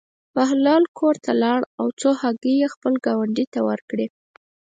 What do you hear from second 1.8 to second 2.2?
څو